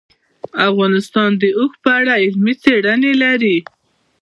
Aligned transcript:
افغانستان 0.69 1.29
د 1.41 1.43
اوښ 1.59 1.73
په 1.83 1.89
اړه 1.99 2.13
علمي 2.23 2.53
څېړنې 2.63 3.13
لري. 3.23 3.57